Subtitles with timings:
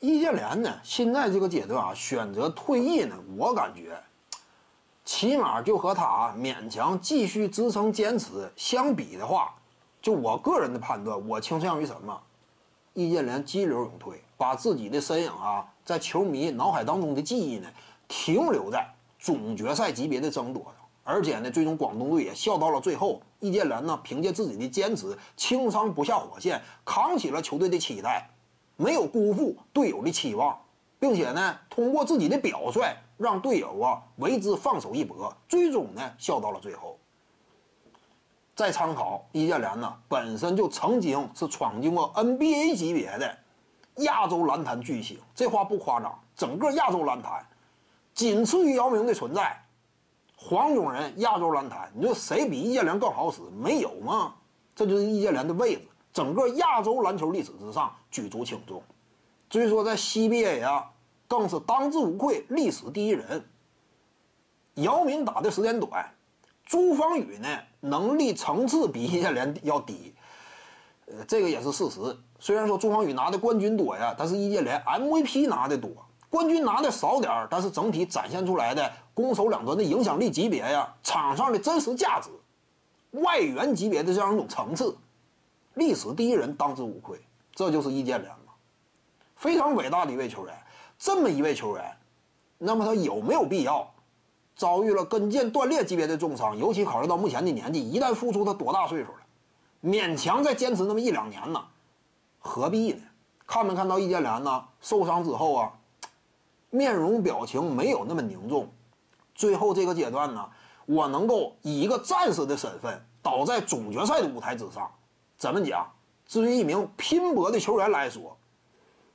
[0.00, 4.02] 易建联呢，现在这个阶段啊，选择退役呢，我感觉，
[5.04, 9.54] 起码就和他勉强继续支撑坚持相比的话，
[10.00, 12.18] 就我个人的判断，我倾向于什么？
[12.94, 17.68] 易建联激流勇退，把自己的身影啊，在球迷脑海当中的记忆呢，
[18.08, 18.88] 停留在
[19.18, 20.74] 总决赛级别的争夺上。
[21.04, 23.20] 而且呢，最终广东队也笑到了最后。
[23.38, 28.29] 易建联呢，凭借自己的坚持，轻伤不下火线，扛起了球队的期待，
[28.80, 30.58] 没有辜负队友的期望，
[30.98, 36.96] 并且呢，通过自己的表率，让队友啊为之放手一搏，最终呢笑到了最后。
[38.56, 43.38] 再参考易建联呢，本身就曾经是闯进过 NBA 级别的
[43.96, 47.46] 亚洲篮坛巨星，这话不夸张，整个亚洲篮坛
[48.14, 49.54] 仅次于姚明的存在。
[50.36, 53.42] 黄种人亚洲篮坛，你说谁比易建联更好使？
[53.62, 54.34] 没有吗？
[54.74, 58.82] 这就是易建联的位置，整个亚洲篮球历史之上举足轻重。
[59.50, 60.90] 所以说在 CBA 呀，
[61.26, 63.44] 更是当之无愧历史第一人。
[64.74, 66.14] 姚明打的时间短，
[66.64, 67.48] 朱芳雨呢
[67.80, 70.14] 能力层次比易建联要低，
[71.06, 72.16] 呃，这个也是事实。
[72.38, 75.90] 虽然说朱芳雨拿的冠军多呀，但是易建联 MVP 拿的多。
[76.30, 82.30] 冠军拿的少点但是整体展现出来的攻守两端的影响力级别呀，场上的真实价值，
[83.20, 84.96] 外援级别的这样一种层次，
[85.80, 87.18] 历史第一人当之无愧，
[87.54, 88.52] 这就是易建联嘛，
[89.34, 90.54] 非常伟大的一位球员。
[90.98, 91.96] 这么一位球员，
[92.58, 93.90] 那么他有没有必要
[94.54, 96.56] 遭遇了跟腱断裂级别的重伤？
[96.58, 99.18] 尤其考虑到目前的年纪，一旦复出，他多大岁数了？
[99.82, 101.64] 勉强再坚持那么一两年呢，
[102.38, 103.00] 何必呢？
[103.46, 104.64] 看没看到易建联呢？
[104.82, 105.72] 受伤之后啊。
[106.72, 108.68] 面容表情没有那么凝重，
[109.34, 110.48] 最后这个阶段呢，
[110.86, 114.88] 我能够以一个战士的身份倒在总决赛的舞台之上，
[115.40, 115.90] 怎么讲？
[116.26, 118.36] 至于一名拼搏的球员来说，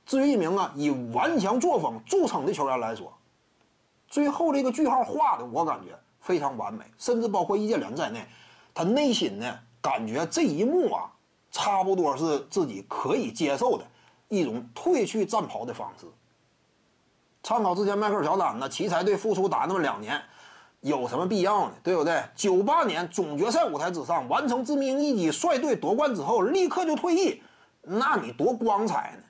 [0.04, 3.16] 至于一名啊以顽强作风著称的球员来说，
[4.08, 8.26] 最后这个句号画的我感觉非常完美，甚至包括易建联在内，
[8.74, 11.12] 他内心呢感觉这一幕啊，
[11.52, 13.86] 差不多是自己可以接受的
[14.26, 16.06] 一种褪去战袍的方式。
[17.44, 20.20] 参考之前迈克尔乔丹呢，奇才队复出打那么两年，
[20.86, 21.72] 有什么必要呢？
[21.82, 22.22] 对不对？
[22.36, 27.42] 九八年总决赛舞台之上完成致命一击，率队夺冠之后立刻就退役，
[27.82, 29.22] 那你多光彩呢？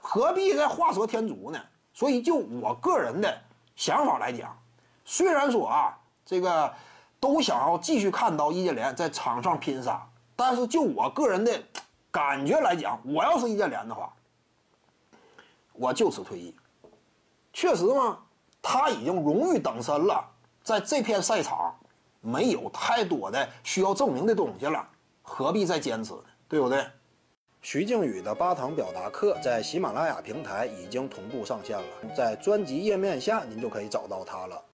[0.00, 1.58] 何必再画蛇添足呢？
[1.92, 3.36] 所以就我个人的
[3.74, 4.56] 想法来讲，
[5.04, 6.72] 虽然说啊，这个
[7.18, 11.60] 都想要继续看到易建联在场上拼杀，但是就我个人的
[12.12, 14.12] 感觉来讲，我要是易建联的话，
[15.72, 16.54] 我就此退役。
[17.52, 18.18] 确实嘛，
[18.62, 20.22] 他已经荣誉等身了，
[20.66, 21.72] 在这片赛场
[22.20, 24.84] 没有太多的需要证明的东西了，
[25.22, 26.24] 何必再坚持呢？
[26.48, 26.84] 对不对？
[27.62, 34.60] 徐静宇的八堂表达课在喜马拉雅平台已经同步上线了，在专辑页面下您就可以找到它了。